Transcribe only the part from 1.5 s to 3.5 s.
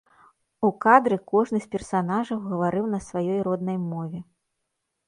з персанажаў гаварыў на сваёй